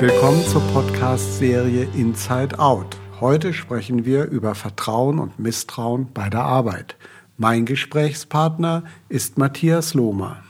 Willkommen 0.00 0.42
zur 0.46 0.62
Podcast-Serie 0.68 1.86
Inside 1.94 2.58
Out. 2.58 2.96
Heute 3.20 3.52
sprechen 3.52 4.06
wir 4.06 4.24
über 4.24 4.54
Vertrauen 4.54 5.18
und 5.18 5.38
Misstrauen 5.38 6.10
bei 6.14 6.30
der 6.30 6.40
Arbeit. 6.40 6.96
Mein 7.36 7.66
Gesprächspartner 7.66 8.84
ist 9.10 9.36
Matthias 9.36 9.92
Lohmer. 9.92 10.42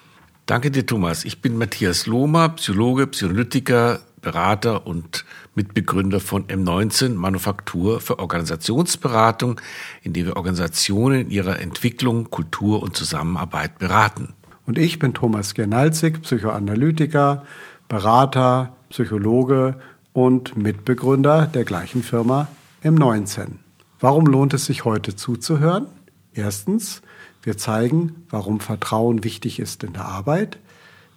Danke 0.47 0.71
dir, 0.71 0.87
Thomas. 0.87 1.25
Ich 1.25 1.43
bin 1.43 1.59
Matthias 1.59 2.07
Lohmer, 2.07 2.51
Psychologe, 2.51 3.09
Psychoanalytiker, 3.09 3.99
Berater 4.23 4.87
und 4.87 5.25
Mitbegründer 5.57 6.21
von 6.21 6.47
M19 6.47 7.15
Manufaktur 7.15 8.01
für 8.01 8.21
Organisationsberatung, 8.21 9.61
in 10.05 10.13
der 10.13 10.27
wir 10.27 10.37
Organisationen 10.37 11.23
in 11.23 11.31
ihrer 11.33 11.59
Entwicklung, 11.59 12.31
Kultur 12.31 12.85
und 12.85 12.97
Zusammenarbeit 12.97 13.81
beraten. 13.81 14.33
Und 14.65 14.79
ich 14.79 15.01
bin 15.01 15.13
Thomas 15.13 15.55
Gernalzig, 15.55 16.23
Psychoanalytiker, 16.23 17.45
Berater, 17.89 18.77
Psychologe 18.91 19.77
und 20.13 20.57
Mitbegründer 20.57 21.47
der 21.47 21.65
gleichen 21.65 22.03
Firma 22.03 22.49
M19. 22.85 23.53
Warum 24.01 24.27
lohnt 24.27 24.53
es 24.53 24.67
sich 24.67 24.85
heute 24.85 25.17
zuzuhören? 25.17 25.87
Erstens, 26.35 27.03
wir 27.43 27.57
zeigen, 27.57 28.27
warum 28.29 28.61
Vertrauen 28.61 29.25
wichtig 29.25 29.61
ist 29.61 29.85
in 29.85 29.93
der 29.93 30.05
Arbeit. 30.05 30.59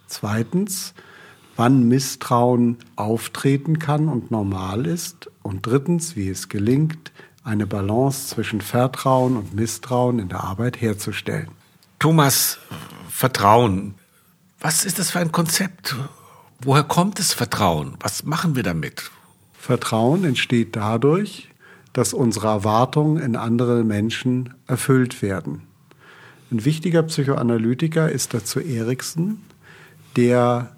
Zweitens, 0.06 0.94
wann 1.56 1.88
Misstrauen 1.88 2.78
auftreten 2.96 3.78
kann 3.78 4.08
und 4.08 4.30
normal 4.30 4.86
ist. 4.86 5.30
Und 5.42 5.66
drittens, 5.66 6.16
wie 6.16 6.28
es 6.28 6.48
gelingt, 6.48 7.12
eine 7.42 7.66
Balance 7.66 8.28
zwischen 8.28 8.60
Vertrauen 8.60 9.36
und 9.36 9.54
Misstrauen 9.54 10.18
in 10.18 10.28
der 10.28 10.44
Arbeit 10.44 10.80
herzustellen. 10.80 11.48
Thomas, 11.98 12.58
Vertrauen. 13.08 13.94
Was 14.60 14.84
ist 14.84 14.98
das 14.98 15.10
für 15.10 15.20
ein 15.20 15.32
Konzept? 15.32 15.94
Woher 16.64 16.82
kommt 16.82 17.18
das 17.18 17.34
Vertrauen? 17.34 17.92
Was 18.00 18.24
machen 18.24 18.56
wir 18.56 18.62
damit? 18.62 19.10
Vertrauen 19.52 20.24
entsteht 20.24 20.76
dadurch, 20.76 21.50
dass 21.92 22.14
unsere 22.14 22.46
Erwartungen 22.46 23.22
in 23.22 23.36
andere 23.36 23.84
Menschen 23.84 24.54
erfüllt 24.66 25.20
werden. 25.20 25.64
Ein 26.50 26.64
wichtiger 26.64 27.02
Psychoanalytiker 27.02 28.10
ist 28.10 28.32
dazu 28.32 28.60
Erikson, 28.60 29.42
der 30.16 30.74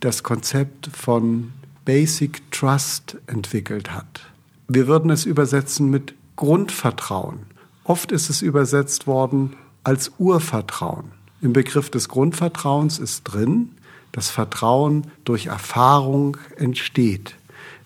das 0.00 0.24
Konzept 0.24 0.90
von 0.92 1.52
Basic 1.84 2.50
Trust 2.50 3.16
entwickelt 3.28 3.92
hat. 3.92 4.22
Wir 4.66 4.88
würden 4.88 5.12
es 5.12 5.24
übersetzen 5.24 5.88
mit 5.88 6.14
Grundvertrauen. 6.34 7.46
Oft 7.84 8.10
ist 8.10 8.28
es 8.28 8.42
übersetzt 8.42 9.06
worden 9.06 9.54
als 9.84 10.10
Urvertrauen. 10.18 11.12
Im 11.40 11.52
Begriff 11.52 11.90
des 11.90 12.08
Grundvertrauens 12.08 12.98
ist 12.98 13.22
drin, 13.22 13.70
dass 14.18 14.30
Vertrauen 14.30 15.04
durch 15.24 15.46
Erfahrung 15.46 16.38
entsteht. 16.56 17.36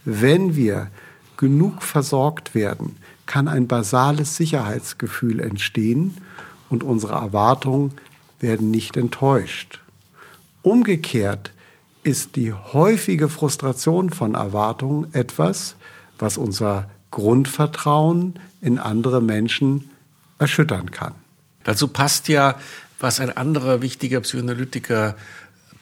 Wenn 0.06 0.56
wir 0.56 0.90
genug 1.36 1.82
versorgt 1.82 2.54
werden, 2.54 2.96
kann 3.26 3.48
ein 3.48 3.68
basales 3.68 4.34
Sicherheitsgefühl 4.36 5.40
entstehen 5.40 6.16
und 6.70 6.84
unsere 6.84 7.12
Erwartungen 7.12 7.92
werden 8.40 8.70
nicht 8.70 8.96
enttäuscht. 8.96 9.82
Umgekehrt 10.62 11.52
ist 12.02 12.36
die 12.36 12.54
häufige 12.54 13.28
Frustration 13.28 14.08
von 14.08 14.34
Erwartungen 14.34 15.12
etwas, 15.12 15.76
was 16.18 16.38
unser 16.38 16.88
Grundvertrauen 17.10 18.38
in 18.62 18.78
andere 18.78 19.20
Menschen 19.20 19.90
erschüttern 20.38 20.90
kann. 20.92 21.12
Dazu 21.64 21.88
passt 21.88 22.28
ja, 22.28 22.54
was 23.00 23.20
ein 23.20 23.36
anderer 23.36 23.82
wichtiger 23.82 24.20
Psychoanalytiker 24.20 25.14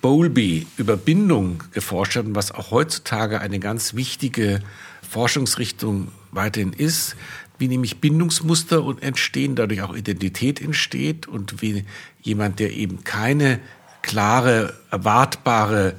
Bowlby 0.00 0.66
über 0.76 0.96
Bindung 0.96 1.62
geforscht 1.72 2.16
hat 2.16 2.26
und 2.26 2.34
was 2.34 2.52
auch 2.52 2.70
heutzutage 2.70 3.40
eine 3.40 3.58
ganz 3.58 3.94
wichtige 3.94 4.60
Forschungsrichtung 5.08 6.08
weiterhin 6.30 6.72
ist, 6.72 7.16
wie 7.58 7.68
nämlich 7.68 8.00
Bindungsmuster 8.00 8.82
entstehen, 9.00 9.54
dadurch 9.54 9.82
auch 9.82 9.94
Identität 9.94 10.60
entsteht 10.60 11.28
und 11.28 11.60
wie 11.60 11.84
jemand, 12.22 12.58
der 12.58 12.72
eben 12.72 13.04
keine 13.04 13.60
klare, 14.02 14.74
erwartbare, 14.90 15.96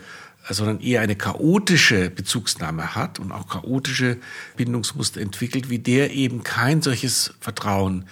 sondern 0.49 0.79
eher 0.79 1.01
eine 1.01 1.15
chaotische 1.15 2.09
Bezugsnahme 2.09 2.95
hat 2.95 3.19
und 3.19 3.31
auch 3.31 3.47
chaotische 3.47 4.17
Bindungsmuster 4.57 5.21
entwickelt, 5.21 5.69
wie 5.69 5.79
der 5.79 6.11
eben 6.11 6.43
kein 6.43 6.81
solches 6.81 7.35
Vertrauen 7.39 8.05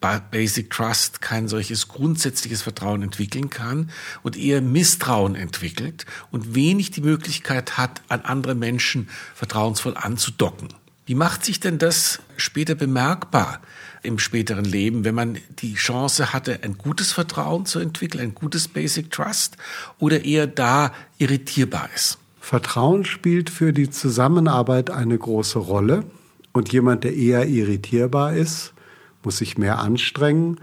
Basic 0.00 0.70
Trust 0.70 1.20
kein 1.20 1.48
solches 1.48 1.88
grundsätzliches 1.88 2.62
Vertrauen 2.62 3.02
entwickeln 3.02 3.50
kann 3.50 3.90
und 4.22 4.36
eher 4.36 4.62
Misstrauen 4.62 5.34
entwickelt 5.34 6.06
und 6.30 6.54
wenig 6.54 6.90
die 6.90 7.02
Möglichkeit 7.02 7.76
hat, 7.76 8.02
an 8.08 8.22
andere 8.22 8.54
Menschen 8.54 9.08
vertrauensvoll 9.34 9.96
anzudocken. 9.96 10.68
Wie 11.06 11.14
macht 11.14 11.44
sich 11.44 11.60
denn 11.60 11.78
das 11.78 12.20
später 12.36 12.74
bemerkbar 12.74 13.60
im 14.02 14.18
späteren 14.18 14.64
Leben, 14.64 15.04
wenn 15.04 15.14
man 15.14 15.38
die 15.58 15.74
Chance 15.74 16.32
hatte, 16.32 16.60
ein 16.62 16.78
gutes 16.78 17.12
Vertrauen 17.12 17.66
zu 17.66 17.80
entwickeln, 17.80 18.22
ein 18.22 18.34
gutes 18.34 18.68
Basic 18.68 19.10
Trust 19.10 19.56
oder 19.98 20.24
eher 20.24 20.46
da 20.46 20.92
irritierbar 21.18 21.90
ist? 21.94 22.18
Vertrauen 22.40 23.04
spielt 23.04 23.50
für 23.50 23.72
die 23.72 23.90
Zusammenarbeit 23.90 24.90
eine 24.90 25.18
große 25.18 25.58
Rolle 25.58 26.04
und 26.52 26.72
jemand, 26.72 27.04
der 27.04 27.14
eher 27.14 27.46
irritierbar 27.46 28.34
ist, 28.34 28.72
muss 29.24 29.38
sich 29.38 29.58
mehr 29.58 29.78
anstrengen 29.78 30.58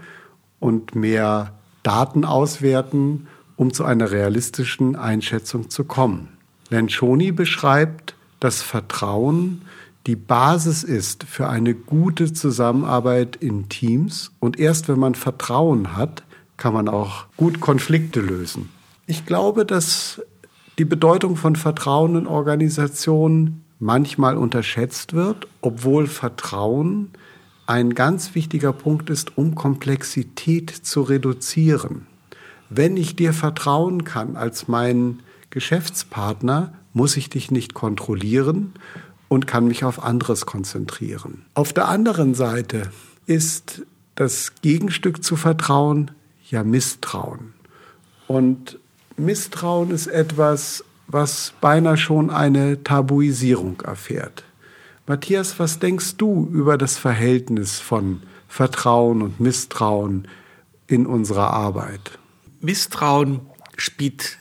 und 0.60 0.94
mehr 0.94 1.52
Daten 1.82 2.24
auswerten, 2.24 3.28
um 3.56 3.72
zu 3.72 3.84
einer 3.84 4.10
realistischen 4.10 4.96
Einschätzung 4.96 5.70
zu 5.70 5.84
kommen. 5.84 6.28
Lencioni 6.70 7.32
beschreibt, 7.32 8.14
dass 8.40 8.62
Vertrauen 8.62 9.62
die 10.06 10.16
Basis 10.16 10.84
ist 10.84 11.24
für 11.24 11.48
eine 11.48 11.74
gute 11.74 12.32
Zusammenarbeit 12.32 13.36
in 13.36 13.68
Teams 13.68 14.32
und 14.40 14.58
erst 14.58 14.88
wenn 14.88 14.98
man 14.98 15.14
Vertrauen 15.14 15.96
hat, 15.96 16.22
kann 16.56 16.72
man 16.72 16.88
auch 16.88 17.26
gut 17.36 17.60
Konflikte 17.60 18.20
lösen. 18.20 18.70
Ich 19.06 19.26
glaube, 19.26 19.64
dass 19.64 20.22
die 20.78 20.84
Bedeutung 20.84 21.36
von 21.36 21.56
Vertrauen 21.56 22.16
in 22.16 22.26
Organisationen 22.26 23.64
manchmal 23.80 24.36
unterschätzt 24.36 25.12
wird, 25.12 25.46
obwohl 25.60 26.06
Vertrauen 26.06 27.10
ein 27.68 27.94
ganz 27.94 28.34
wichtiger 28.34 28.72
Punkt 28.72 29.10
ist, 29.10 29.36
um 29.36 29.54
Komplexität 29.54 30.70
zu 30.70 31.02
reduzieren. 31.02 32.06
Wenn 32.70 32.96
ich 32.96 33.14
dir 33.14 33.34
vertrauen 33.34 34.04
kann 34.04 34.36
als 34.36 34.68
mein 34.68 35.20
Geschäftspartner, 35.50 36.72
muss 36.94 37.16
ich 37.18 37.28
dich 37.28 37.50
nicht 37.50 37.74
kontrollieren 37.74 38.72
und 39.28 39.46
kann 39.46 39.68
mich 39.68 39.84
auf 39.84 40.02
anderes 40.02 40.46
konzentrieren. 40.46 41.44
Auf 41.52 41.74
der 41.74 41.88
anderen 41.88 42.34
Seite 42.34 42.90
ist 43.26 43.82
das 44.14 44.54
Gegenstück 44.62 45.22
zu 45.22 45.36
Vertrauen 45.36 46.10
ja 46.48 46.64
Misstrauen. 46.64 47.52
Und 48.26 48.78
Misstrauen 49.18 49.90
ist 49.90 50.06
etwas, 50.06 50.84
was 51.06 51.52
beinahe 51.60 51.98
schon 51.98 52.30
eine 52.30 52.82
Tabuisierung 52.82 53.82
erfährt. 53.82 54.44
Matthias, 55.08 55.58
was 55.58 55.78
denkst 55.78 56.18
du 56.18 56.50
über 56.52 56.76
das 56.76 56.98
Verhältnis 56.98 57.80
von 57.80 58.22
Vertrauen 58.46 59.22
und 59.22 59.40
Misstrauen 59.40 60.28
in 60.86 61.06
unserer 61.06 61.48
Arbeit? 61.48 62.18
Misstrauen 62.60 63.40
spielt, 63.78 64.36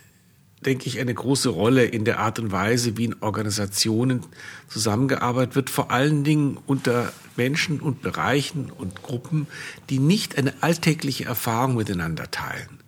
denke 0.66 0.88
ich, 0.88 1.00
eine 1.00 1.14
große 1.14 1.48
Rolle 1.48 1.86
in 1.86 2.04
der 2.04 2.20
Art 2.20 2.40
und 2.40 2.52
Weise, 2.52 2.98
wie 2.98 3.06
in 3.06 3.16
Organisationen 3.22 4.26
zusammengearbeitet 4.68 5.56
wird, 5.56 5.70
vor 5.70 5.90
allen 5.90 6.26
Dingen 6.26 6.58
unter 6.66 7.14
Menschen 7.38 7.80
und 7.80 8.02
Bereichen 8.02 8.70
und 8.70 9.04
Gruppen, 9.04 9.48
die 9.90 10.00
nicht 10.00 10.38
eine 10.38 10.54
alltägliche 10.60 11.24
Erfahrung 11.24 11.76
miteinander 11.76 12.30
teilen. 12.30 12.82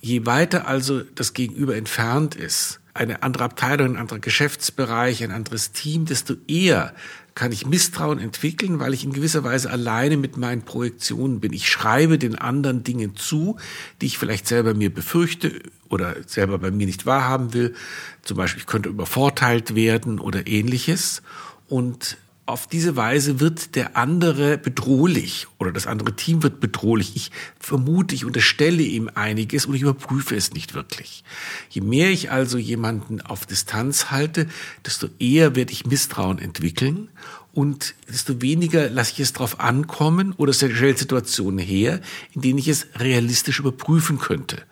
Je 0.00 0.24
weiter 0.24 0.68
also 0.68 1.00
das 1.00 1.32
Gegenüber 1.32 1.74
entfernt 1.74 2.36
ist, 2.36 2.78
eine 2.94 3.22
andere 3.22 3.44
Abteilung, 3.44 3.92
ein 3.92 3.96
anderer 3.96 4.18
Geschäftsbereich, 4.18 5.24
ein 5.24 5.30
anderes 5.30 5.72
Team, 5.72 6.04
desto 6.04 6.34
eher 6.46 6.94
kann 7.34 7.52
ich 7.52 7.66
Misstrauen 7.66 8.18
entwickeln, 8.18 8.78
weil 8.78 8.92
ich 8.92 9.04
in 9.04 9.12
gewisser 9.12 9.42
Weise 9.42 9.70
alleine 9.70 10.18
mit 10.18 10.36
meinen 10.36 10.62
Projektionen 10.62 11.40
bin. 11.40 11.52
Ich 11.52 11.68
schreibe 11.68 12.18
den 12.18 12.36
anderen 12.36 12.84
Dingen 12.84 13.16
zu, 13.16 13.56
die 14.00 14.06
ich 14.06 14.18
vielleicht 14.18 14.46
selber 14.46 14.74
mir 14.74 14.92
befürchte 14.92 15.62
oder 15.88 16.16
selber 16.26 16.58
bei 16.58 16.70
mir 16.70 16.86
nicht 16.86 17.06
wahrhaben 17.06 17.54
will. 17.54 17.74
Zum 18.22 18.36
Beispiel, 18.36 18.60
ich 18.60 18.66
könnte 18.66 18.90
übervorteilt 18.90 19.74
werden 19.74 20.18
oder 20.18 20.46
ähnliches. 20.46 21.22
Und 21.68 22.18
auf 22.44 22.66
diese 22.66 22.96
Weise 22.96 23.38
wird 23.38 23.76
der 23.76 23.96
andere 23.96 24.58
bedrohlich 24.58 25.46
oder 25.58 25.70
das 25.70 25.86
andere 25.86 26.16
Team 26.16 26.42
wird 26.42 26.58
bedrohlich. 26.58 27.14
Ich 27.14 27.30
vermute, 27.58 28.14
ich 28.14 28.24
unterstelle 28.24 28.82
ihm 28.82 29.08
einiges 29.14 29.66
und 29.66 29.74
ich 29.74 29.82
überprüfe 29.82 30.34
es 30.34 30.52
nicht 30.52 30.74
wirklich. 30.74 31.22
Je 31.70 31.82
mehr 31.82 32.10
ich 32.10 32.32
also 32.32 32.58
jemanden 32.58 33.20
auf 33.20 33.46
Distanz 33.46 34.10
halte, 34.10 34.48
desto 34.84 35.08
eher 35.20 35.54
werde 35.54 35.72
ich 35.72 35.86
Misstrauen 35.86 36.40
entwickeln 36.40 37.08
und 37.52 37.94
desto 38.08 38.42
weniger 38.42 38.90
lasse 38.90 39.12
ich 39.12 39.20
es 39.20 39.32
darauf 39.32 39.60
ankommen 39.60 40.32
oder 40.36 40.52
stelle 40.52 40.96
Situationen 40.96 41.58
her, 41.58 42.00
in 42.32 42.40
denen 42.40 42.58
ich 42.58 42.68
es 42.68 42.88
realistisch 42.96 43.60
überprüfen 43.60 44.18
könnte. 44.18 44.62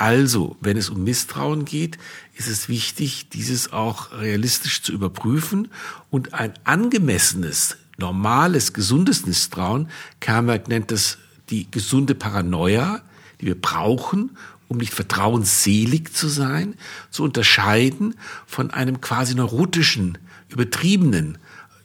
Also, 0.00 0.56
wenn 0.62 0.78
es 0.78 0.88
um 0.88 1.04
Misstrauen 1.04 1.66
geht, 1.66 1.98
ist 2.32 2.48
es 2.48 2.70
wichtig, 2.70 3.28
dieses 3.28 3.70
auch 3.74 4.12
realistisch 4.12 4.80
zu 4.80 4.92
überprüfen 4.92 5.68
und 6.08 6.32
ein 6.32 6.54
angemessenes, 6.64 7.76
normales, 7.98 8.72
gesundes 8.72 9.26
Misstrauen, 9.26 9.90
Kermberg 10.20 10.68
nennt 10.68 10.90
das 10.90 11.18
die 11.50 11.70
gesunde 11.70 12.14
Paranoia, 12.14 13.02
die 13.42 13.46
wir 13.46 13.60
brauchen, 13.60 14.38
um 14.68 14.78
nicht 14.78 14.94
vertrauensselig 14.94 16.14
zu 16.14 16.28
sein, 16.28 16.76
zu 17.10 17.22
unterscheiden 17.22 18.14
von 18.46 18.70
einem 18.70 19.02
quasi 19.02 19.34
neurotischen, 19.34 20.16
übertriebenen 20.48 21.36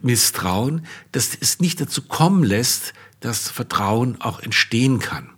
Misstrauen, 0.02 0.86
das 1.12 1.32
es 1.38 1.60
nicht 1.60 1.82
dazu 1.82 2.02
kommen 2.02 2.46
lässt, 2.46 2.94
dass 3.20 3.50
Vertrauen 3.50 4.22
auch 4.22 4.40
entstehen 4.40 5.00
kann. 5.00 5.35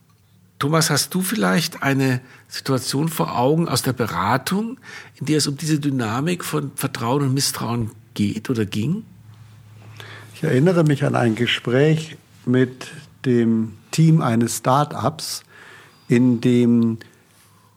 Thomas, 0.60 0.90
hast 0.90 1.14
du 1.14 1.22
vielleicht 1.22 1.84
eine 1.84 2.20
Situation 2.48 3.10
vor 3.10 3.38
Augen 3.38 3.68
aus 3.68 3.84
der 3.84 3.94
Beratung, 3.94 4.80
in 5.20 5.28
der 5.28 5.38
es 5.38 5.48
um 5.48 5.56
diese 5.56 5.80
Dynamik 5.80 6.44
von 6.44 6.72
Vertrauen 6.76 7.22
und 7.22 7.34
Misstrauen 7.36 7.92
geht 8.16 8.50
oder 8.50 8.66
ging? 8.66 9.04
Ich 10.34 10.44
erinnere 10.44 10.84
mich 10.84 11.04
an 11.04 11.16
ein 11.16 11.36
Gespräch 11.36 12.18
mit 12.46 12.88
dem 13.26 13.74
Team 13.92 14.22
eines 14.22 14.58
Start-ups, 14.58 15.44
in 16.08 16.42
dem 16.42 16.98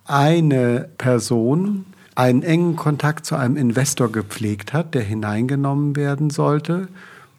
eine 0.06 0.88
Person 0.96 1.84
einen 2.14 2.42
engen 2.42 2.76
Kontakt 2.76 3.26
zu 3.26 3.36
einem 3.36 3.56
Investor 3.56 4.10
gepflegt 4.10 4.72
hat, 4.72 4.94
der 4.94 5.02
hineingenommen 5.02 5.96
werden 5.96 6.30
sollte, 6.30 6.88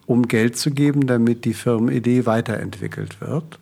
um 0.06 0.28
Geld 0.28 0.58
zu 0.58 0.72
geben, 0.72 1.08
damit 1.08 1.46
die 1.46 1.54
Firmenidee 1.54 2.26
weiterentwickelt 2.28 3.22
wird. 3.22 3.60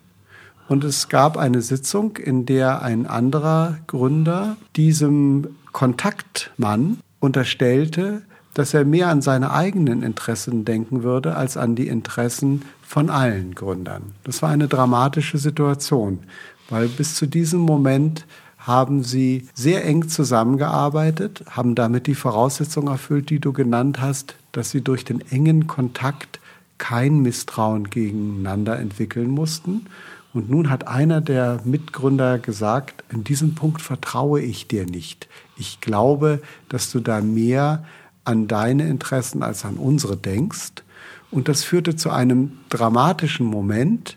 Und 0.70 0.84
es 0.84 1.08
gab 1.08 1.36
eine 1.36 1.62
Sitzung, 1.62 2.16
in 2.16 2.46
der 2.46 2.82
ein 2.82 3.08
anderer 3.08 3.78
Gründer 3.88 4.56
diesem 4.76 5.48
Kontaktmann 5.72 6.98
unterstellte, 7.18 8.22
dass 8.54 8.72
er 8.72 8.84
mehr 8.84 9.08
an 9.08 9.20
seine 9.20 9.50
eigenen 9.52 10.04
Interessen 10.04 10.64
denken 10.64 11.02
würde 11.02 11.34
als 11.34 11.56
an 11.56 11.74
die 11.74 11.88
Interessen 11.88 12.62
von 12.82 13.10
allen 13.10 13.56
Gründern. 13.56 14.12
Das 14.22 14.42
war 14.42 14.50
eine 14.50 14.68
dramatische 14.68 15.38
Situation, 15.38 16.20
weil 16.68 16.86
bis 16.86 17.16
zu 17.16 17.26
diesem 17.26 17.58
Moment 17.58 18.24
haben 18.56 19.02
sie 19.02 19.48
sehr 19.54 19.84
eng 19.84 20.08
zusammengearbeitet, 20.08 21.42
haben 21.50 21.74
damit 21.74 22.06
die 22.06 22.14
Voraussetzungen 22.14 22.92
erfüllt, 22.92 23.30
die 23.30 23.40
du 23.40 23.52
genannt 23.52 24.00
hast, 24.00 24.36
dass 24.52 24.70
sie 24.70 24.82
durch 24.82 25.04
den 25.04 25.20
engen 25.32 25.66
Kontakt 25.66 26.38
kein 26.78 27.22
Misstrauen 27.22 27.90
gegeneinander 27.90 28.78
entwickeln 28.78 29.30
mussten 29.30 29.86
und 30.32 30.48
nun 30.48 30.70
hat 30.70 30.86
einer 30.86 31.20
der 31.20 31.60
Mitgründer 31.64 32.38
gesagt, 32.38 33.04
in 33.10 33.24
diesem 33.24 33.54
Punkt 33.54 33.82
vertraue 33.82 34.40
ich 34.40 34.68
dir 34.68 34.86
nicht. 34.86 35.28
Ich 35.56 35.80
glaube, 35.80 36.40
dass 36.68 36.92
du 36.92 37.00
da 37.00 37.20
mehr 37.20 37.84
an 38.24 38.46
deine 38.46 38.86
Interessen 38.88 39.42
als 39.42 39.64
an 39.64 39.76
unsere 39.76 40.16
denkst. 40.16 40.84
Und 41.30 41.48
das 41.48 41.64
führte 41.64 41.96
zu 41.96 42.10
einem 42.10 42.52
dramatischen 42.68 43.46
Moment, 43.46 44.16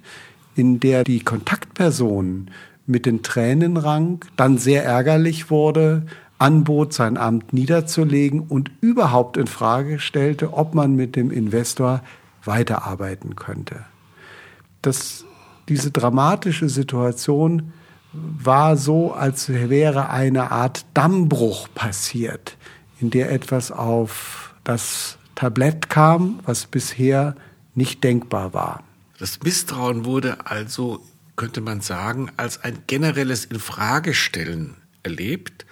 in 0.55 0.79
der 0.79 1.03
die 1.03 1.21
Kontaktperson 1.21 2.51
mit 2.85 3.05
den 3.05 3.23
Tränen 3.23 3.77
rang, 3.77 4.23
dann 4.35 4.57
sehr 4.57 4.83
ärgerlich 4.85 5.49
wurde, 5.49 6.05
anbot, 6.37 6.93
sein 6.93 7.17
Amt 7.17 7.53
niederzulegen 7.53 8.41
und 8.41 8.69
überhaupt 8.81 9.37
in 9.37 9.47
Frage 9.47 9.99
stellte, 9.99 10.53
ob 10.53 10.75
man 10.75 10.95
mit 10.95 11.15
dem 11.15 11.31
Investor 11.31 12.01
weiterarbeiten 12.43 13.35
könnte. 13.35 13.85
Das 14.81 15.25
diese 15.69 15.91
dramatische 15.91 16.69
Situation 16.69 17.73
war 18.13 18.77
so, 18.77 19.13
als 19.13 19.49
wäre 19.49 20.09
eine 20.09 20.51
Art 20.51 20.85
Dammbruch 20.93 21.67
passiert, 21.73 22.57
in 22.99 23.09
der 23.09 23.31
etwas 23.31 23.71
auf 23.71 24.53
das 24.63 25.17
Tablett 25.35 25.89
kam, 25.89 26.39
was 26.45 26.65
bisher 26.67 27.35
nicht 27.75 28.03
denkbar 28.03 28.53
war. 28.53 28.83
Das 29.17 29.41
Misstrauen 29.41 30.05
wurde 30.05 30.45
also, 30.45 31.03
könnte 31.35 31.61
man 31.61 31.81
sagen, 31.81 32.29
als 32.37 32.63
ein 32.63 32.77
generelles 32.85 33.45
Infragestellen 33.45 34.75
erlebt 35.01 35.65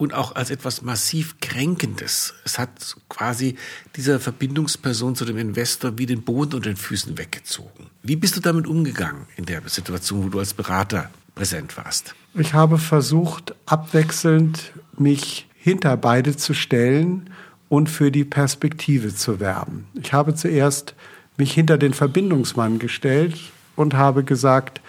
und 0.00 0.14
auch 0.14 0.34
als 0.34 0.48
etwas 0.50 0.80
massiv 0.80 1.40
Kränkendes. 1.42 2.32
Es 2.46 2.58
hat 2.58 2.96
quasi 3.10 3.56
dieser 3.96 4.18
Verbindungsperson 4.18 5.14
zu 5.14 5.26
dem 5.26 5.36
Investor 5.36 5.98
wie 5.98 6.06
den 6.06 6.22
Boden 6.22 6.54
unter 6.54 6.70
den 6.70 6.78
Füßen 6.78 7.18
weggezogen. 7.18 7.88
Wie 8.02 8.16
bist 8.16 8.34
du 8.34 8.40
damit 8.40 8.66
umgegangen 8.66 9.26
in 9.36 9.44
der 9.44 9.60
Situation, 9.66 10.24
wo 10.24 10.28
du 10.30 10.38
als 10.38 10.54
Berater 10.54 11.10
präsent 11.34 11.76
warst? 11.76 12.14
Ich 12.32 12.54
habe 12.54 12.78
versucht, 12.78 13.54
abwechselnd 13.66 14.72
mich 14.96 15.46
hinter 15.54 15.98
beide 15.98 16.34
zu 16.34 16.54
stellen 16.54 17.28
und 17.68 17.90
für 17.90 18.10
die 18.10 18.24
Perspektive 18.24 19.14
zu 19.14 19.38
werben. 19.38 19.86
Ich 20.02 20.14
habe 20.14 20.34
zuerst 20.34 20.94
mich 21.36 21.52
hinter 21.52 21.76
den 21.76 21.92
Verbindungsmann 21.92 22.78
gestellt 22.78 23.38
und 23.76 23.92
habe 23.92 24.24
gesagt, 24.24 24.80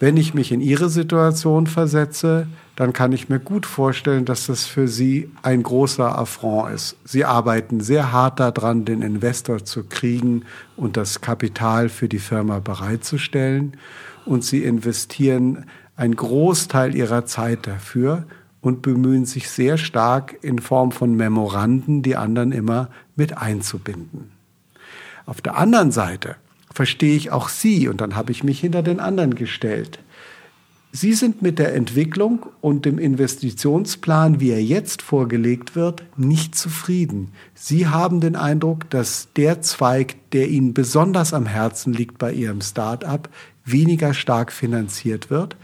wenn 0.00 0.16
ich 0.16 0.32
mich 0.32 0.52
in 0.52 0.60
Ihre 0.60 0.88
Situation 0.88 1.66
versetze, 1.66 2.46
dann 2.76 2.92
kann 2.92 3.10
ich 3.10 3.28
mir 3.28 3.40
gut 3.40 3.66
vorstellen, 3.66 4.24
dass 4.24 4.46
das 4.46 4.64
für 4.64 4.86
Sie 4.86 5.30
ein 5.42 5.64
großer 5.64 6.16
Affront 6.16 6.72
ist. 6.72 6.96
Sie 7.04 7.24
arbeiten 7.24 7.80
sehr 7.80 8.12
hart 8.12 8.38
daran, 8.38 8.84
den 8.84 9.02
Investor 9.02 9.64
zu 9.64 9.84
kriegen 9.84 10.44
und 10.76 10.96
das 10.96 11.20
Kapital 11.20 11.88
für 11.88 12.08
die 12.08 12.20
Firma 12.20 12.60
bereitzustellen. 12.60 13.76
Und 14.24 14.44
Sie 14.44 14.62
investieren 14.62 15.66
einen 15.96 16.14
Großteil 16.14 16.94
Ihrer 16.94 17.26
Zeit 17.26 17.66
dafür 17.66 18.24
und 18.60 18.82
bemühen 18.82 19.24
sich 19.24 19.50
sehr 19.50 19.78
stark 19.78 20.36
in 20.42 20.60
Form 20.60 20.92
von 20.92 21.16
Memoranden, 21.16 22.02
die 22.02 22.14
anderen 22.14 22.52
immer 22.52 22.88
mit 23.16 23.36
einzubinden. 23.36 24.30
Auf 25.26 25.40
der 25.40 25.56
anderen 25.56 25.90
Seite 25.90 26.36
verstehe 26.78 27.16
ich 27.16 27.32
auch 27.32 27.48
Sie 27.48 27.88
und 27.88 28.00
dann 28.00 28.14
habe 28.14 28.30
ich 28.30 28.44
mich 28.44 28.60
hinter 28.60 28.84
den 28.84 29.00
anderen 29.00 29.34
gestellt. 29.34 29.98
Sie 30.92 31.12
sind 31.12 31.42
mit 31.42 31.58
der 31.58 31.74
Entwicklung 31.74 32.46
und 32.60 32.84
dem 32.84 33.00
Investitionsplan, 33.00 34.38
wie 34.38 34.50
er 34.50 34.62
jetzt 34.62 35.02
vorgelegt 35.02 35.74
wird, 35.74 36.04
nicht 36.16 36.54
zufrieden. 36.54 37.32
Sie 37.52 37.88
haben 37.88 38.20
den 38.20 38.36
Eindruck, 38.36 38.88
dass 38.90 39.26
der 39.34 39.60
Zweig, 39.60 40.30
der 40.30 40.50
Ihnen 40.50 40.72
besonders 40.72 41.34
am 41.34 41.46
Herzen 41.46 41.92
liegt 41.92 42.16
bei 42.16 42.32
Ihrem 42.32 42.60
Start-up, 42.60 43.28
weniger 43.64 44.14
stark 44.14 44.52
finanziert 44.52 45.30
wird. 45.30 45.56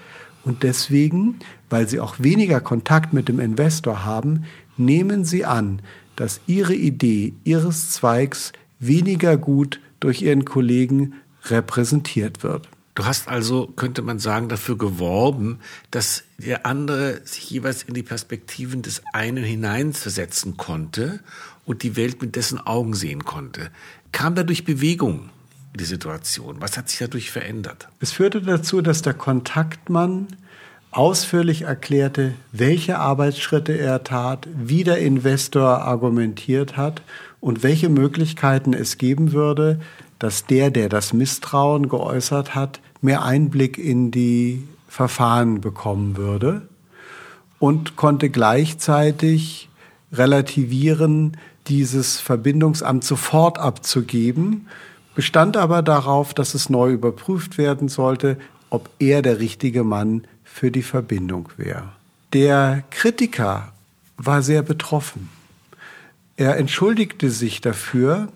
Und 0.45 0.65
deswegen, 0.65 1.39
weil 1.71 1.89
Sie 1.89 2.01
auch 2.01 2.17
weniger 2.19 2.61
Kontakt 2.61 3.13
mit 3.13 3.29
dem 3.29 3.39
Investor 3.39 4.05
haben, 4.05 4.47
nehmen 4.77 5.25
Sie 5.25 5.45
an, 5.45 5.81
dass 6.17 6.41
Ihre 6.49 6.75
Idee 6.75 7.35
Ihres 7.45 7.91
Zweigs 7.91 8.53
weniger 8.81 9.37
gut 9.37 9.79
durch 10.05 10.21
ihren 10.21 10.45
Kollegen 10.45 11.15
repräsentiert 11.47 12.43
wird. 12.43 12.69
Du 12.95 13.07
hast 13.07 13.27
also, 13.27 13.67
könnte 13.67 14.03
man 14.03 14.19
sagen, 14.19 14.51
dafür 14.51 14.77
geworben, 14.77 15.59
dass 15.91 16.25
der 16.39 16.67
andere 16.67 17.23
sich 17.25 17.51
jeweils 17.51 17.83
in 17.85 17.95
die 17.95 18.03
Perspektiven 18.03 18.83
des 18.83 19.03
einen 19.15 19.43
hineinversetzen 19.43 20.59
konnte 20.59 21.21
und 21.65 21.83
die 21.83 21.97
Welt 21.97 22.21
mit 22.21 22.37
dessen 22.37 22.59
Augen 22.59 22.93
sehen 22.95 23.25
konnte. 23.25 23.71
Kam 24.13 24.35
dadurch 24.35 24.65
Bewegung 24.65 25.31
in 25.73 25.79
die 25.79 25.85
Situation? 25.85 26.61
Was 26.61 26.77
hat 26.77 26.91
sich 26.91 26.99
dadurch 26.99 27.31
verändert? 27.31 27.89
Es 27.99 28.13
führte 28.13 28.43
dazu, 28.43 28.83
dass 28.83 29.01
der 29.01 29.15
Kontaktmann 29.15 30.29
ausführlich 30.91 31.63
erklärte, 31.63 32.35
welche 32.53 32.99
Arbeitsschritte 32.99 33.73
er 33.73 34.05
tat, 34.05 34.47
wie 34.55 34.85
der 34.85 34.99
Investor 34.99 35.81
argumentiert 35.81 36.77
hat 36.77 37.03
und 37.45 37.63
welche 37.63 37.91
Möglichkeiten 37.91 38.73
es 38.73 38.97
geben 38.97 39.33
würde, 39.33 39.79
dass 40.19 40.47
der, 40.47 40.71
der 40.71 40.89
das 40.89 41.13
Misstrauen 41.13 41.91
geäußert 41.91 42.55
hat, 42.55 42.81
mehr 43.03 43.23
Einblick 43.23 43.77
in 43.77 44.11
die 44.11 44.67
Verfahren 44.89 45.61
bekommen 45.61 46.17
würde 46.17 46.63
und 47.59 47.97
konnte 47.97 48.31
gleichzeitig 48.31 49.69
relativieren, 50.11 51.37
dieses 51.67 52.19
Verbindungsamt 52.19 53.05
sofort 53.05 53.59
abzugeben, 53.59 54.67
bestand 55.15 55.59
aber 55.59 55.83
darauf, 55.83 56.33
dass 56.33 56.55
es 56.55 56.71
neu 56.71 56.93
überprüft 56.93 57.59
werden 57.59 57.89
sollte, 57.91 58.39
ob 58.71 58.89
er 58.99 59.21
der 59.21 59.39
richtige 59.39 59.85
Mann 59.85 60.25
für 60.45 60.71
die 60.71 60.83
Verbindung 60.83 61.51
wäre. 61.59 61.91
Der 62.33 62.85
Kritiker 62.89 63.75
war 64.17 64.41
sehr 64.41 64.63
betroffen. 64.63 65.29
Er 66.37 66.57
entschuldigte 66.57 67.31
sich 67.31 67.61
dafür, 67.61 68.29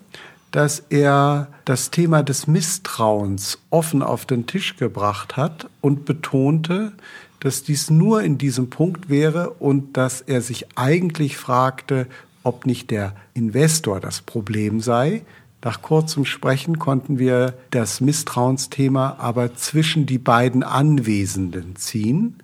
dass 0.51 0.83
er 0.89 1.47
das 1.65 1.91
Thema 1.91 2.23
des 2.23 2.47
Misstrauens 2.47 3.59
offen 3.69 4.01
auf 4.01 4.25
den 4.25 4.47
Tisch 4.47 4.77
gebracht 4.77 5.37
hat 5.37 5.69
und 5.81 6.05
betonte, 6.05 6.93
dass 7.39 7.63
dies 7.63 7.89
nur 7.89 8.23
in 8.23 8.37
diesem 8.37 8.69
Punkt 8.69 9.09
wäre 9.09 9.51
und 9.51 9.95
dass 9.97 10.21
er 10.21 10.41
sich 10.41 10.65
eigentlich 10.75 11.37
fragte, 11.37 12.07
ob 12.43 12.65
nicht 12.65 12.89
der 12.89 13.15
Investor 13.33 13.99
das 13.99 14.21
Problem 14.21 14.79
sei. 14.81 15.23
Nach 15.61 15.81
kurzem 15.81 16.25
Sprechen 16.25 16.79
konnten 16.79 17.19
wir 17.19 17.53
das 17.69 17.99
Misstrauensthema 17.99 19.17
aber 19.19 19.55
zwischen 19.55 20.05
die 20.05 20.17
beiden 20.17 20.63
Anwesenden 20.63 21.75
ziehen 21.75 22.39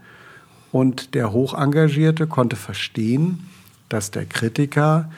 Und 0.74 1.16
der 1.16 1.32
Hochengagierte 1.32 2.28
konnte 2.28 2.58
verstehen, 2.58 3.48
dass 3.88 4.12
der 4.12 4.26
Kritiker 4.26 5.10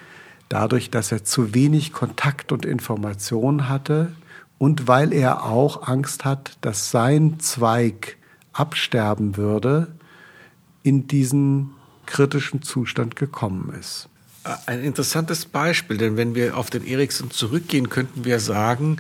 dadurch, 0.50 0.90
dass 0.90 1.12
er 1.12 1.24
zu 1.24 1.54
wenig 1.54 1.94
Kontakt 1.94 2.52
und 2.52 2.66
Information 2.66 3.70
hatte 3.70 4.12
und 4.58 4.88
weil 4.88 5.14
er 5.14 5.44
auch 5.44 5.88
Angst 5.88 6.26
hat, 6.26 6.58
dass 6.62 6.92
sein 6.92 7.40
Zweig 7.40 8.18
absterben 8.54 9.38
würde, 9.38 9.88
in 10.84 11.08
diesen 11.08 11.72
kritischen 12.06 12.62
Zustand 12.62 13.16
gekommen 13.16 13.76
ist. 13.80 14.10
Ein 14.66 14.82
interessantes 14.82 15.46
Beispiel, 15.46 15.98
denn 15.98 16.16
wenn 16.16 16.34
wir 16.34 16.58
auf 16.58 16.70
den 16.70 16.88
Erikson 16.88 17.32
zurückgehen, 17.32 17.90
könnten 17.90 18.24
wir 18.24 18.40
sagen, 18.40 18.98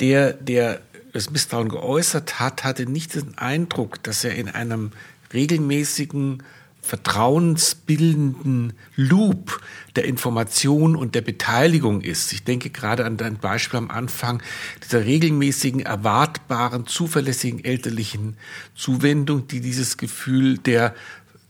der, 0.00 0.32
der 0.32 0.80
das 1.12 1.30
Misstrauen 1.30 1.68
geäußert 1.68 2.40
hat, 2.40 2.64
hatte 2.64 2.86
nicht 2.86 3.14
den 3.14 3.36
Eindruck, 3.36 4.02
dass 4.02 4.24
er 4.24 4.34
in 4.34 4.48
einem 4.48 4.92
regelmäßigen 5.32 6.42
vertrauensbildenden 6.82 8.72
Loop 8.96 9.60
der 9.96 10.04
Information 10.04 10.96
und 10.96 11.14
der 11.14 11.20
Beteiligung 11.20 12.00
ist. 12.00 12.32
Ich 12.32 12.44
denke 12.44 12.70
gerade 12.70 13.04
an 13.04 13.16
dein 13.16 13.38
Beispiel 13.38 13.78
am 13.78 13.90
Anfang 13.90 14.42
dieser 14.84 15.04
regelmäßigen, 15.04 15.80
erwartbaren, 15.80 16.86
zuverlässigen 16.86 17.64
elterlichen 17.64 18.36
Zuwendung, 18.74 19.48
die 19.48 19.60
dieses 19.60 19.96
Gefühl 19.96 20.58
der 20.58 20.94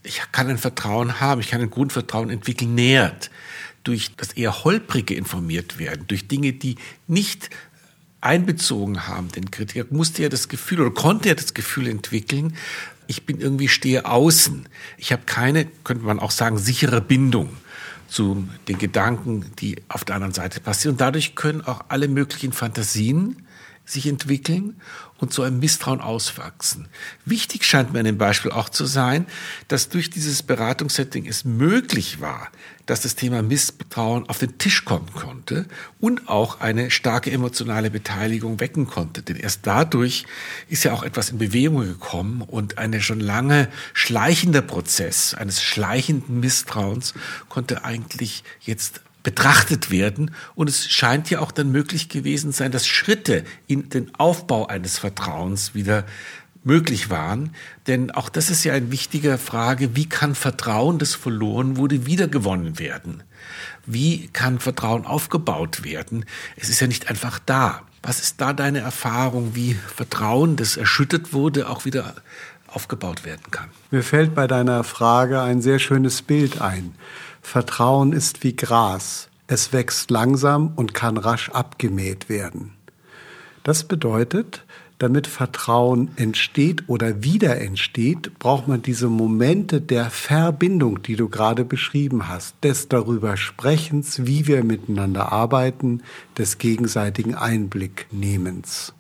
ich 0.02 0.23
kann 0.32 0.49
ein 0.49 0.58
Vertrauen 0.58 1.20
haben, 1.20 1.40
ich 1.40 1.50
kann 1.50 1.61
ein 1.61 1.70
Grundvertrauen 1.70 2.30
entwickeln, 2.30 2.75
nährt. 2.75 3.30
Durch 3.85 4.14
das 4.16 4.32
eher 4.32 4.64
holprige 4.64 5.14
informiert 5.14 5.78
werden, 5.78 6.06
durch 6.08 6.28
Dinge, 6.28 6.52
die 6.52 6.76
nicht 7.06 7.49
einbezogen 8.20 9.06
haben, 9.06 9.28
den 9.28 9.50
Kritiker, 9.50 9.87
musste 9.90 10.22
er 10.22 10.28
das 10.28 10.48
Gefühl 10.48 10.80
oder 10.80 10.90
konnte 10.90 11.28
er 11.28 11.34
das 11.34 11.54
Gefühl 11.54 11.88
entwickeln, 11.88 12.54
ich 13.06 13.25
bin 13.25 13.40
irgendwie 13.40 13.68
stehe 13.68 14.04
außen. 14.04 14.68
Ich 14.98 15.12
habe 15.12 15.22
keine, 15.25 15.64
könnte 15.82 16.04
man 16.04 16.20
auch 16.20 16.30
sagen, 16.30 16.58
sichere 16.58 17.00
Bindung 17.00 17.48
zu 18.06 18.46
den 18.68 18.78
Gedanken, 18.78 19.46
die 19.60 19.76
auf 19.88 20.04
der 20.04 20.16
anderen 20.16 20.34
Seite 20.34 20.60
passieren. 20.60 20.94
Und 20.94 21.00
dadurch 21.00 21.34
können 21.34 21.62
auch 21.62 21.87
alle 21.88 22.06
möglichen 22.08 22.52
Fantasien 22.52 23.37
sich 23.88 24.07
entwickeln 24.07 24.80
und 25.16 25.33
zu 25.33 25.42
einem 25.42 25.59
Misstrauen 25.59 26.00
auswachsen. 26.00 26.88
Wichtig 27.25 27.64
scheint 27.64 27.92
mir 27.92 28.00
an 28.00 28.04
dem 28.04 28.18
Beispiel 28.18 28.52
auch 28.52 28.68
zu 28.68 28.87
sein, 28.87 29.26
dass 29.66 29.88
durch 29.88 30.11
dieses 30.11 30.42
Beratungssetting 30.42 31.26
es 31.26 31.45
möglich 31.45 32.21
war, 32.21 32.50
dass 32.87 33.00
das 33.00 33.16
Thema 33.16 33.42
Misstrauen 33.42 34.28
auf 34.28 34.38
den 34.38 34.59
Tisch 34.59 34.85
kommen 34.85 35.12
konnte 35.12 35.66
und 36.00 36.28
auch 36.28 36.61
eine 36.61 36.90
starke 36.90 37.30
emotionale 37.30 37.90
Beteiligung 37.90 38.61
wecken 38.61 38.87
konnte. 38.87 39.23
Denn 39.23 39.37
erst 39.37 39.66
dadurch 39.66 40.25
ist 40.68 40.85
ja 40.85 40.92
auch 40.92 41.02
etwas 41.02 41.30
in 41.30 41.38
Bewegung 41.38 41.80
gekommen 41.80 42.42
und 42.42 42.78
ein 42.78 43.00
schon 43.00 43.21
lange 43.21 43.68
schleichender 43.92 44.62
Prozess 44.62 45.35
eines 45.35 45.62
schleichenden 45.62 46.40
Misstrauens 46.40 47.14
konnte 47.49 47.85
eigentlich 47.85 48.45
jetzt 48.61 49.00
betrachtet 49.22 49.90
werden. 49.90 50.30
Und 50.54 50.68
es 50.68 50.88
scheint 50.88 51.30
ja 51.30 51.40
auch 51.40 51.52
dann 51.52 51.70
möglich 51.70 52.08
gewesen 52.08 52.52
sein, 52.52 52.72
dass 52.72 52.87
Schritte 52.87 53.44
in 53.66 53.88
den 53.88 54.14
Aufbau 54.14 54.66
eines 54.66 54.98
Vertrauens 54.98 55.75
wieder 55.75 56.04
möglich 56.64 57.10
waren. 57.10 57.54
Denn 57.87 58.10
auch 58.10 58.28
das 58.28 58.50
ist 58.50 58.64
ja 58.64 58.75
eine 58.75 58.90
wichtige 58.90 59.38
Frage, 59.38 59.96
wie 59.96 60.08
kann 60.08 60.34
Vertrauen, 60.34 60.98
das 60.98 61.14
verloren 61.14 61.76
wurde, 61.76 62.06
wiedergewonnen 62.06 62.78
werden? 62.78 63.22
Wie 63.87 64.28
kann 64.28 64.60
Vertrauen 64.60 65.06
aufgebaut 65.06 65.84
werden? 65.84 66.25
Es 66.56 66.68
ist 66.68 66.80
ja 66.80 66.87
nicht 66.87 67.08
einfach 67.08 67.38
da. 67.44 67.82
Was 68.02 68.20
ist 68.20 68.40
da 68.40 68.52
deine 68.52 68.80
Erfahrung, 68.80 69.54
wie 69.54 69.75
Vertrauen, 69.75 70.56
das 70.56 70.76
erschüttert 70.76 71.32
wurde, 71.32 71.68
auch 71.68 71.84
wieder 71.84 72.14
aufgebaut 72.68 73.25
werden 73.25 73.50
kann? 73.50 73.70
Mir 73.90 74.02
fällt 74.02 74.34
bei 74.34 74.46
deiner 74.46 74.84
Frage 74.84 75.40
ein 75.42 75.62
sehr 75.62 75.78
schönes 75.78 76.22
Bild 76.22 76.60
ein. 76.60 76.94
Vertrauen 77.48 78.12
ist 78.12 78.44
wie 78.44 78.54
Gras. 78.54 79.30
Es 79.46 79.72
wächst 79.72 80.10
langsam 80.10 80.74
und 80.76 80.92
kann 80.92 81.16
rasch 81.16 81.48
abgemäht 81.48 82.28
werden. 82.28 82.74
Das 83.62 83.84
bedeutet, 83.84 84.66
damit 84.98 85.26
Vertrauen 85.26 86.10
entsteht 86.16 86.90
oder 86.90 87.22
wieder 87.22 87.58
entsteht, 87.58 88.38
braucht 88.38 88.68
man 88.68 88.82
diese 88.82 89.08
Momente 89.08 89.80
der 89.80 90.10
Verbindung, 90.10 91.00
die 91.02 91.16
du 91.16 91.30
gerade 91.30 91.64
beschrieben 91.64 92.28
hast, 92.28 92.54
des 92.62 92.88
darüber 92.88 93.38
Sprechens, 93.38 94.26
wie 94.26 94.46
wir 94.46 94.62
miteinander 94.62 95.32
arbeiten, 95.32 96.02
des 96.36 96.58
gegenseitigen 96.58 97.34
Einblicknehmens. 97.34 98.92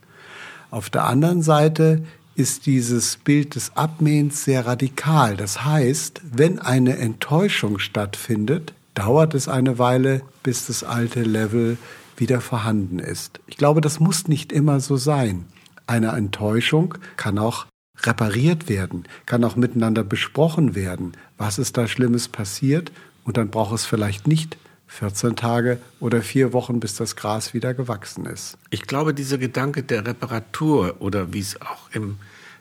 Auf 0.70 0.88
der 0.88 1.04
anderen 1.04 1.42
Seite 1.42 2.02
ist 2.38 2.66
dieses 2.66 3.16
Bild 3.16 3.56
des 3.56 3.76
Abmähens 3.76 4.44
sehr 4.44 4.64
radikal. 4.64 5.36
Das 5.36 5.64
heißt, 5.64 6.22
wenn 6.30 6.60
eine 6.60 6.96
Enttäuschung 6.96 7.80
stattfindet, 7.80 8.74
dauert 8.94 9.34
es 9.34 9.48
eine 9.48 9.78
Weile, 9.80 10.22
bis 10.44 10.66
das 10.68 10.84
alte 10.84 11.24
Level 11.24 11.78
wieder 12.16 12.40
vorhanden 12.40 13.00
ist. 13.00 13.40
Ich 13.48 13.56
glaube, 13.56 13.80
das 13.80 13.98
muss 13.98 14.28
nicht 14.28 14.52
immer 14.52 14.78
so 14.78 14.96
sein. 14.96 15.46
Eine 15.88 16.10
Enttäuschung 16.12 16.94
kann 17.16 17.38
auch 17.38 17.66
repariert 18.02 18.68
werden, 18.68 19.04
kann 19.26 19.42
auch 19.42 19.56
miteinander 19.56 20.04
besprochen 20.04 20.76
werden. 20.76 21.12
Was 21.38 21.58
ist 21.58 21.76
da 21.76 21.88
Schlimmes 21.88 22.28
passiert? 22.28 22.92
Und 23.24 23.36
dann 23.36 23.50
braucht 23.50 23.74
es 23.74 23.84
vielleicht 23.84 24.28
nicht 24.28 24.56
14 24.88 25.36
Tage 25.36 25.78
oder 26.00 26.22
vier 26.22 26.52
Wochen, 26.52 26.80
bis 26.80 26.94
das 26.94 27.14
Gras 27.14 27.54
wieder 27.54 27.74
gewachsen 27.74 28.26
ist. 28.26 28.58
Ich 28.70 28.82
glaube, 28.82 29.14
dieser 29.14 29.38
Gedanke 29.38 29.82
der 29.82 30.06
Reparatur 30.06 30.96
oder 31.00 31.32
wie 31.32 31.40
es 31.40 31.60
auch 31.60 31.90
im 31.92 32.18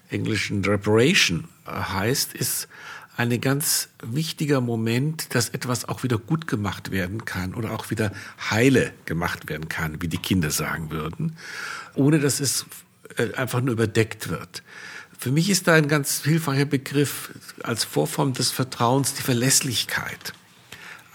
englischen 0.10 0.64
Reparation 0.64 1.48
äh, 1.66 1.72
heißt, 1.72 2.34
ist 2.34 2.68
ein 3.16 3.42
ganz 3.42 3.90
wichtiger 4.04 4.62
Moment, 4.62 5.34
dass 5.34 5.50
etwas 5.50 5.90
auch 5.90 6.04
wieder 6.04 6.20
gut 6.20 6.46
gemacht 6.46 6.92
werden 6.92 7.26
kann 7.26 7.56
oder 7.56 7.72
auch 7.72 7.90
wieder 7.90 8.12
heile 8.52 8.94
gemacht 9.06 9.50
werden 9.50 9.68
kann, 9.70 10.02
wie 10.02 10.08
die 10.08 10.20
Kinder 10.20 10.52
sagen 10.52 10.92
würden, 10.92 11.36
ohne 11.96 12.20
dass 12.20 12.40
es 12.40 12.68
äh, 13.18 13.34
einfach 13.34 13.62
nur 13.62 13.74
überdeckt 13.74 14.30
wird. 14.30 14.62
Für 15.18 15.32
mich 15.32 15.50
ist 15.50 15.68
da 15.68 15.74
ein 15.74 15.88
ganz 15.88 16.24
hilfreicher 16.24 16.66
Begriff 16.66 17.32
als 17.64 17.84
Vorform 17.84 18.34
des 18.34 18.52
Vertrauens 18.52 19.16
die 19.16 19.24
Verlässlichkeit. 19.24 20.34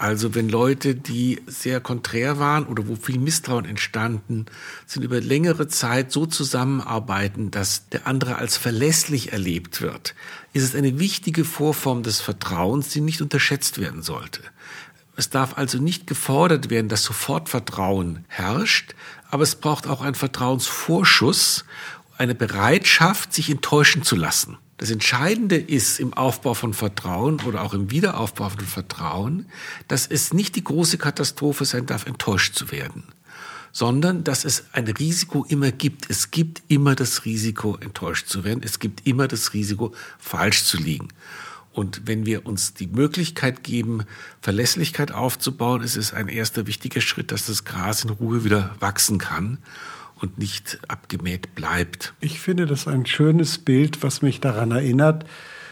Also 0.03 0.35
wenn 0.35 0.49
Leute, 0.49 0.95
die 0.95 1.41
sehr 1.47 1.79
konträr 1.79 2.37
waren 2.37 2.65
oder 2.65 2.89
wo 2.89 2.97
viel 2.97 3.19
Misstrauen 3.19 3.63
entstanden, 3.63 4.47
sind 4.85 5.01
über 5.01 5.21
längere 5.21 5.69
Zeit 5.69 6.11
so 6.11 6.25
zusammenarbeiten, 6.25 7.51
dass 7.51 7.87
der 7.87 8.05
andere 8.05 8.35
als 8.35 8.57
verlässlich 8.57 9.31
erlebt 9.31 9.79
wird, 9.79 10.13
ist 10.51 10.63
es 10.63 10.75
eine 10.75 10.99
wichtige 10.99 11.45
Vorform 11.45 12.03
des 12.03 12.19
Vertrauens, 12.19 12.89
die 12.89 12.99
nicht 12.99 13.21
unterschätzt 13.21 13.79
werden 13.79 14.01
sollte. 14.01 14.41
Es 15.15 15.29
darf 15.29 15.57
also 15.57 15.77
nicht 15.77 16.05
gefordert 16.05 16.69
werden, 16.69 16.89
dass 16.89 17.03
sofort 17.03 17.47
Vertrauen 17.47 18.25
herrscht, 18.27 18.95
aber 19.31 19.43
es 19.43 19.55
braucht 19.55 19.87
auch 19.87 20.01
einen 20.01 20.15
Vertrauensvorschuss, 20.15 21.63
eine 22.17 22.35
Bereitschaft, 22.35 23.33
sich 23.33 23.49
enttäuschen 23.49 24.03
zu 24.03 24.17
lassen. 24.17 24.57
Das 24.77 24.89
Entscheidende 24.89 25.55
ist 25.57 25.99
im 25.99 26.13
Aufbau 26.13 26.53
von 26.55 26.73
Vertrauen 26.73 27.39
oder 27.41 27.63
auch 27.63 27.73
im 27.73 27.91
Wiederaufbau 27.91 28.49
von 28.49 28.65
Vertrauen, 28.65 29.45
dass 29.87 30.07
es 30.07 30.33
nicht 30.33 30.55
die 30.55 30.63
große 30.63 30.97
Katastrophe 30.97 31.65
sein 31.65 31.85
darf, 31.85 32.07
enttäuscht 32.07 32.55
zu 32.55 32.71
werden, 32.71 33.03
sondern 33.71 34.23
dass 34.23 34.45
es 34.45 34.65
ein 34.71 34.87
Risiko 34.87 35.45
immer 35.47 35.71
gibt. 35.71 36.09
Es 36.09 36.31
gibt 36.31 36.63
immer 36.69 36.95
das 36.95 37.25
Risiko, 37.25 37.77
enttäuscht 37.79 38.27
zu 38.27 38.43
werden. 38.43 38.61
Es 38.63 38.79
gibt 38.79 39.05
immer 39.05 39.27
das 39.27 39.53
Risiko, 39.53 39.93
falsch 40.17 40.63
zu 40.63 40.77
liegen. 40.77 41.09
Und 41.71 42.03
wenn 42.05 42.25
wir 42.25 42.45
uns 42.45 42.73
die 42.73 42.87
Möglichkeit 42.87 43.63
geben, 43.63 44.03
Verlässlichkeit 44.41 45.11
aufzubauen, 45.11 45.81
ist 45.81 45.97
es 45.97 46.13
ein 46.13 46.27
erster 46.27 46.67
wichtiger 46.67 47.01
Schritt, 47.01 47.31
dass 47.31 47.47
das 47.47 47.63
Gras 47.63 48.03
in 48.03 48.11
Ruhe 48.11 48.43
wieder 48.43 48.75
wachsen 48.79 49.17
kann 49.17 49.59
und 50.23 50.39
nicht 50.39 50.79
abgemäht 50.87 51.53
bleibt. 51.53 52.15
Ich 52.21 52.39
finde 52.39 52.65
das 52.65 52.87
ein 52.87 53.05
schönes 53.05 53.57
Bild, 53.57 54.03
was 54.03 54.21
mich 54.21 54.39
daran 54.39 54.71
erinnert, 54.71 55.25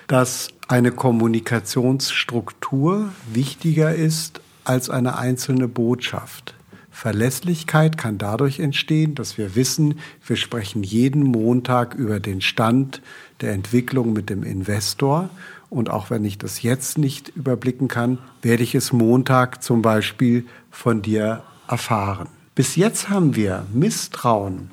dass 0.07 0.49
eine 0.67 0.91
Kommunikationsstruktur 0.91 3.13
wichtiger 3.31 3.95
ist 3.95 4.41
als 4.65 4.89
eine 4.89 5.17
einzelne 5.17 5.69
Botschaft. 5.69 6.53
Verlässlichkeit 6.91 7.97
kann 7.97 8.17
dadurch 8.17 8.59
entstehen, 8.59 9.15
dass 9.15 9.37
wir 9.37 9.55
wissen, 9.55 10.01
wir 10.27 10.35
sprechen 10.35 10.83
jeden 10.83 11.23
Montag 11.23 11.95
über 11.95 12.19
den 12.19 12.41
Stand 12.41 13.01
der 13.39 13.53
Entwicklung 13.53 14.11
mit 14.11 14.29
dem 14.29 14.43
Investor. 14.43 15.29
Und 15.69 15.89
auch 15.89 16.09
wenn 16.09 16.25
ich 16.25 16.37
das 16.37 16.61
jetzt 16.61 16.97
nicht 16.97 17.29
überblicken 17.29 17.87
kann, 17.87 18.17
werde 18.41 18.63
ich 18.63 18.75
es 18.75 18.91
Montag 18.91 19.63
zum 19.63 19.81
Beispiel 19.81 20.45
von 20.69 21.01
dir 21.01 21.41
erfahren. 21.69 22.27
Bis 22.53 22.75
jetzt 22.75 23.09
haben 23.09 23.35
wir 23.35 23.65
Misstrauen 23.73 24.71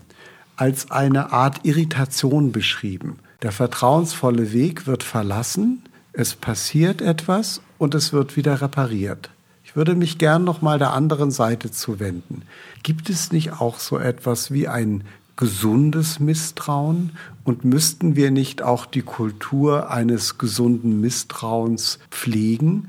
als 0.57 0.91
eine 0.91 1.33
Art 1.33 1.65
Irritation 1.65 2.51
beschrieben. 2.51 3.21
Der 3.43 3.53
vertrauensvolle 3.53 4.53
Weg 4.53 4.89
wird 4.89 5.05
verlassen, 5.05 5.85
es 6.13 6.35
passiert 6.35 7.01
etwas 7.01 7.61
und 7.79 7.95
es 7.95 8.13
wird 8.13 8.37
wieder 8.37 8.61
repariert. 8.61 9.31
Ich 9.63 9.77
würde 9.77 9.95
mich 9.95 10.19
gern 10.19 10.43
noch 10.43 10.61
mal 10.61 10.81
der 10.81 10.93
anderen 10.93 11.31
Seite 11.31 11.71
zuwenden. 11.71 12.43
Gibt 12.83 13.11
es 13.11 13.31
nicht 13.31 13.61
auch 13.61 13.79
so 13.79 13.97
etwas 13.99 14.51
wie 14.51 14.67
ein 14.67 15.05
gesundes 15.37 16.19
Misstrauen? 16.19 17.13
Und 17.45 17.65
müssten 17.65 18.17
wir 18.17 18.33
nicht 18.33 18.61
auch 18.61 18.87
die 18.87 19.03
Kultur 19.03 19.91
eines 19.91 20.37
gesunden 20.37 21.01
Misstrauens 21.01 22.01
pflegen? 22.11 22.89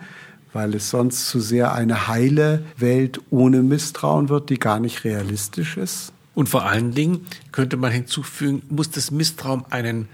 Weil 0.53 0.74
es 0.75 0.89
sonst 0.89 1.27
zu 1.27 1.39
sehr 1.39 1.74
eine 1.74 2.08
heile 2.08 2.65
Welt 2.77 3.22
ohne 3.29 3.62
Misstrauen 3.62 4.29
wird, 4.29 4.50
die 4.50 4.60
gar 4.60 4.79
nicht 4.79 5.03
realistisch 5.03 5.77
ist. 5.77 6.12
Und 6.36 6.50
vor 6.50 6.65
allen 6.65 6.94
Dingen 6.94 7.25
könnte 7.51 7.77
man 7.77 7.91
hinzufügen, 7.91 8.62
muss 8.70 8.89
das 8.89 9.12
Misstrauen 9.12 9.65
einen 9.70 10.08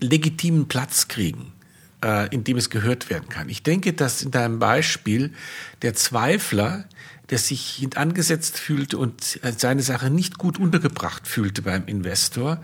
legitimen 0.00 0.68
Platz 0.68 1.08
kriegen, 1.08 1.52
äh, 2.04 2.28
in 2.34 2.44
dem 2.44 2.56
es 2.56 2.70
gehört 2.70 3.10
werden 3.10 3.28
kann. 3.28 3.48
Ich 3.48 3.62
denke, 3.62 3.92
dass 3.92 4.22
in 4.22 4.30
deinem 4.30 4.58
Beispiel 4.58 5.32
der 5.82 5.94
Zweifler, 5.94 6.84
der 7.30 7.38
sich 7.38 7.88
angesetzt 7.94 8.58
fühlte 8.58 8.98
und 8.98 9.40
seine 9.56 9.82
Sache 9.82 10.10
nicht 10.10 10.38
gut 10.38 10.58
untergebracht 10.58 11.26
fühlte 11.26 11.62
beim 11.62 11.86
Investor, 11.86 12.60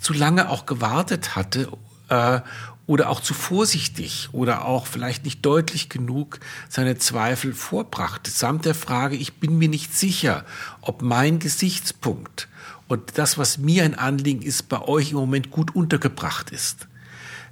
zu 0.00 0.12
lange 0.12 0.48
auch 0.48 0.66
gewartet 0.66 1.36
hatte, 1.36 1.68
äh, 2.08 2.40
oder 2.86 3.08
auch 3.10 3.20
zu 3.20 3.34
vorsichtig 3.34 4.28
oder 4.32 4.64
auch 4.64 4.86
vielleicht 4.86 5.24
nicht 5.24 5.44
deutlich 5.44 5.88
genug 5.88 6.40
seine 6.68 6.98
Zweifel 6.98 7.54
vorbrachte, 7.54 8.30
samt 8.30 8.66
der 8.66 8.74
Frage, 8.74 9.16
ich 9.16 9.34
bin 9.34 9.58
mir 9.58 9.68
nicht 9.68 9.96
sicher, 9.96 10.44
ob 10.82 11.02
mein 11.02 11.38
Gesichtspunkt 11.38 12.48
und 12.88 13.16
das, 13.16 13.38
was 13.38 13.58
mir 13.58 13.84
ein 13.84 13.94
Anliegen 13.94 14.42
ist, 14.42 14.68
bei 14.68 14.80
euch 14.82 15.12
im 15.12 15.16
Moment 15.16 15.50
gut 15.50 15.74
untergebracht 15.74 16.50
ist. 16.50 16.86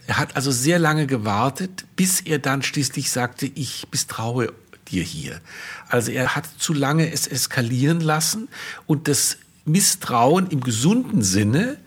Er 0.06 0.18
hat 0.18 0.36
also 0.36 0.50
sehr 0.50 0.78
lange 0.78 1.06
gewartet, 1.06 1.84
bis 1.96 2.20
er 2.20 2.38
dann 2.38 2.62
schließlich 2.62 3.10
sagte, 3.10 3.46
ich 3.46 3.86
misstraue 3.90 4.52
dir 4.88 5.02
hier. 5.02 5.40
Also 5.88 6.10
er 6.10 6.34
hat 6.34 6.46
zu 6.58 6.74
lange 6.74 7.10
es 7.10 7.26
eskalieren 7.26 8.00
lassen 8.00 8.48
und 8.86 9.08
das 9.08 9.38
Misstrauen 9.64 10.48
im 10.48 10.60
gesunden 10.60 11.22
Sinne 11.22 11.78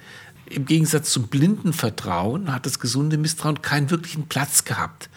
im 0.49 0.65
Gegensatz 0.65 1.11
zum 1.11 1.27
blinden 1.27 1.73
Vertrauen 1.73 2.53
hat 2.53 2.65
das 2.65 2.79
gesunde 2.79 3.17
Misstrauen 3.17 3.61
keinen 3.61 3.89
wirklichen 3.89 4.27
Platz 4.27 4.63
gehabt. 4.63 5.09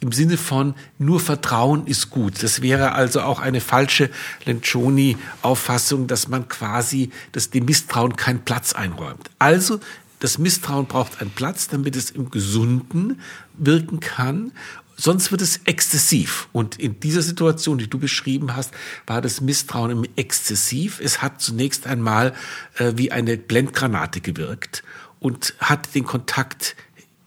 Im 0.00 0.12
Sinne 0.12 0.36
von 0.36 0.74
nur 0.98 1.20
Vertrauen 1.20 1.86
ist 1.86 2.10
gut. 2.10 2.42
Das 2.42 2.60
wäre 2.60 2.92
also 2.92 3.22
auch 3.22 3.40
eine 3.40 3.62
falsche 3.62 4.10
Lencioni-Auffassung, 4.44 6.06
dass 6.06 6.28
man 6.28 6.48
quasi 6.48 7.10
dass 7.32 7.50
dem 7.50 7.64
Misstrauen 7.64 8.16
keinen 8.16 8.40
Platz 8.40 8.74
einräumt. 8.74 9.30
Also 9.38 9.80
das 10.20 10.38
Misstrauen 10.38 10.86
braucht 10.86 11.20
einen 11.20 11.30
Platz, 11.30 11.68
damit 11.68 11.96
es 11.96 12.10
im 12.10 12.30
Gesunden 12.30 13.20
wirken 13.56 14.00
kann. 14.00 14.52
Sonst 14.96 15.30
wird 15.30 15.42
es 15.42 15.60
exzessiv. 15.64 16.48
Und 16.52 16.78
in 16.78 17.00
dieser 17.00 17.22
Situation, 17.22 17.78
die 17.78 17.88
du 17.88 17.98
beschrieben 17.98 18.54
hast, 18.54 18.72
war 19.06 19.20
das 19.20 19.40
Misstrauen 19.40 20.06
exzessiv. 20.16 21.00
Es 21.02 21.22
hat 21.22 21.40
zunächst 21.40 21.86
einmal 21.86 22.32
äh, 22.78 22.92
wie 22.96 23.10
eine 23.12 23.36
Blendgranate 23.36 24.20
gewirkt 24.20 24.84
und 25.18 25.54
hat 25.58 25.94
den 25.94 26.04
Kontakt 26.04 26.76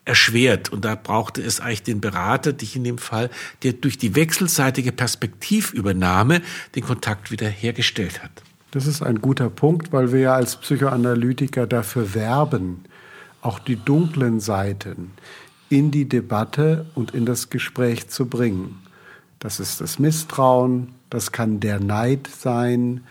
erschwert. 0.06 0.70
Und 0.70 0.86
da 0.86 0.96
brauchte 0.96 1.42
es 1.42 1.60
eigentlich 1.60 1.84
den 1.84 2.02
Berater, 2.02 2.54
dich 2.54 2.76
in 2.76 2.84
dem 2.84 2.98
Fall, 2.98 3.30
der 3.64 3.74
durch 3.74 3.98
die 3.98 4.16
wechselseitige 4.16 4.92
Perspektivübernahme 4.92 6.42
den 6.76 6.84
Kontakt 6.84 7.32
wieder 7.32 7.48
hergestellt 7.48 8.24
hat. 8.24 8.32
Das 8.72 8.88
ist 8.88 9.02
ein 9.02 9.22
guter 9.22 9.50
Punkt, 9.50 9.92
weil 9.92 10.12
wir 10.12 10.20
ja 10.20 10.34
als 10.34 10.56
Psychoanalytiker 10.58 11.68
dafür 11.68 12.14
werben, 12.14 12.84
auch 13.42 13.60
die 13.60 13.76
dunklen 13.76 14.40
Seiten, 14.40 15.12
in 15.70 15.92
die 15.92 16.08
Debatte 16.08 16.86
und 16.96 17.14
in 17.14 17.26
das 17.26 17.50
Gespräch 17.50 18.10
zu 18.10 18.28
bringen. 18.28 18.80
Das 19.40 19.60
ist 19.60 19.82
das 19.82 20.00
Misstrauen, 20.00 20.90
das 21.10 21.32
kann 21.32 21.60
der 21.60 21.80
Neid 21.80 22.28
sein, 22.28 23.02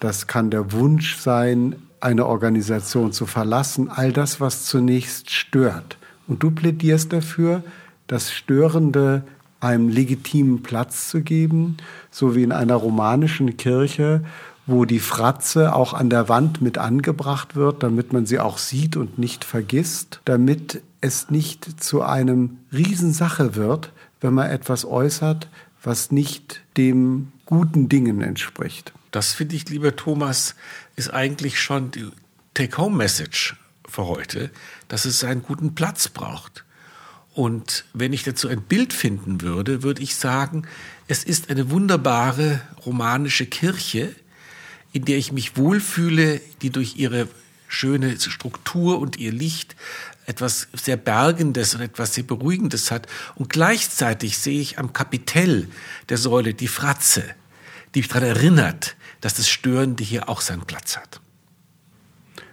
das 0.00 0.26
kann 0.26 0.50
der 0.50 0.72
Wunsch 0.72 1.16
sein, 1.16 1.76
eine 2.00 2.26
Organisation 2.26 3.12
zu 3.12 3.26
verlassen, 3.26 3.88
all 3.88 4.12
das, 4.12 4.40
was 4.40 4.64
zunächst 4.64 5.30
stört. 5.30 5.96
Und 6.26 6.42
du 6.42 6.50
plädierst 6.50 7.12
dafür, 7.12 7.62
das 8.06 8.32
Störende 8.32 9.24
einem 9.60 9.88
legitimen 9.88 10.62
Platz 10.62 11.08
zu 11.08 11.22
geben, 11.22 11.78
so 12.10 12.34
wie 12.34 12.42
in 12.42 12.52
einer 12.52 12.74
romanischen 12.74 13.56
Kirche, 13.56 14.22
wo 14.66 14.84
die 14.84 14.98
Fratze 14.98 15.74
auch 15.74 15.94
an 15.94 16.10
der 16.10 16.28
Wand 16.28 16.60
mit 16.60 16.78
angebracht 16.78 17.56
wird, 17.56 17.82
damit 17.82 18.12
man 18.12 18.26
sie 18.26 18.38
auch 18.38 18.58
sieht 18.58 18.96
und 18.96 19.18
nicht 19.18 19.44
vergisst, 19.44 20.20
damit 20.24 20.82
es 21.00 21.30
nicht 21.30 21.82
zu 21.82 22.02
einem 22.02 22.58
Riesensache 22.72 23.54
wird, 23.54 23.92
wenn 24.20 24.34
man 24.34 24.50
etwas 24.50 24.84
äußert, 24.84 25.48
was 25.82 26.10
nicht 26.10 26.62
dem 26.76 27.32
guten 27.44 27.88
Dingen 27.88 28.20
entspricht. 28.22 28.92
Das 29.10 29.32
finde 29.32 29.56
ich, 29.56 29.68
lieber 29.68 29.96
Thomas, 29.96 30.56
ist 30.96 31.12
eigentlich 31.12 31.60
schon 31.60 31.90
die 31.90 32.08
Take-Home-Message 32.54 33.56
für 33.88 34.06
heute, 34.06 34.50
dass 34.88 35.04
es 35.04 35.22
einen 35.24 35.42
guten 35.42 35.74
Platz 35.74 36.08
braucht. 36.08 36.64
Und 37.34 37.84
wenn 37.92 38.12
ich 38.12 38.24
dazu 38.24 38.48
ein 38.48 38.62
Bild 38.62 38.92
finden 38.92 39.42
würde, 39.42 39.82
würde 39.82 40.02
ich 40.02 40.16
sagen, 40.16 40.66
es 41.06 41.22
ist 41.22 41.50
eine 41.50 41.70
wunderbare 41.70 42.60
romanische 42.84 43.46
Kirche, 43.46 44.14
in 44.92 45.04
der 45.04 45.18
ich 45.18 45.32
mich 45.32 45.56
wohlfühle, 45.56 46.40
die 46.62 46.70
durch 46.70 46.96
ihre 46.96 47.28
schöne 47.68 48.18
Struktur 48.18 48.98
und 48.98 49.18
ihr 49.18 49.32
Licht 49.32 49.76
etwas 50.26 50.68
sehr 50.74 50.96
Bergendes 50.96 51.74
und 51.74 51.80
etwas 51.80 52.14
sehr 52.14 52.24
Beruhigendes 52.24 52.90
hat. 52.90 53.06
Und 53.36 53.48
gleichzeitig 53.48 54.38
sehe 54.38 54.60
ich 54.60 54.78
am 54.78 54.92
Kapitell 54.92 55.68
der 56.08 56.18
Säule 56.18 56.52
die 56.52 56.68
Fratze, 56.68 57.24
die 57.94 58.00
mich 58.00 58.08
daran 58.08 58.28
erinnert, 58.28 58.96
dass 59.20 59.34
das 59.34 59.48
Störende 59.48 60.04
hier 60.04 60.28
auch 60.28 60.40
seinen 60.40 60.62
Platz 60.62 60.96
hat. 60.96 61.20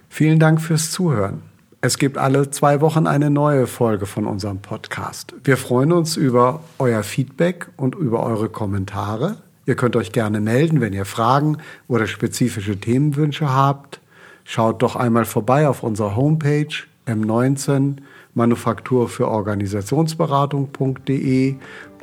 Vielen 0.08 0.38
Dank 0.38 0.60
fürs 0.60 0.90
Zuhören. 0.90 1.42
Es 1.80 1.98
gibt 1.98 2.16
alle 2.16 2.50
zwei 2.50 2.80
Wochen 2.80 3.06
eine 3.06 3.28
neue 3.28 3.66
Folge 3.66 4.06
von 4.06 4.26
unserem 4.26 4.60
Podcast. 4.60 5.34
Wir 5.44 5.58
freuen 5.58 5.92
uns 5.92 6.16
über 6.16 6.60
euer 6.78 7.02
Feedback 7.02 7.68
und 7.76 7.94
über 7.94 8.22
eure 8.22 8.48
Kommentare. 8.48 9.36
Ihr 9.66 9.76
könnt 9.76 9.96
euch 9.96 10.12
gerne 10.12 10.40
melden, 10.40 10.80
wenn 10.80 10.92
ihr 10.94 11.04
Fragen 11.04 11.58
oder 11.88 12.06
spezifische 12.06 12.78
Themenwünsche 12.78 13.52
habt. 13.52 14.00
Schaut 14.44 14.82
doch 14.82 14.96
einmal 14.96 15.24
vorbei 15.24 15.68
auf 15.68 15.82
unserer 15.82 16.16
Homepage 16.16 16.74
M19 17.06 17.96
Manufaktur 18.34 19.08
für 19.08 19.28
Organisationsberatung.de 19.28 21.54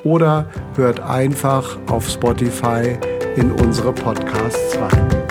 oder 0.04 0.50
hört 0.76 1.00
einfach 1.00 1.78
auf 1.88 2.10
Spotify 2.10 2.98
in 3.36 3.52
unsere 3.52 3.94
Podcasts 3.94 4.78
rein. 4.78 5.31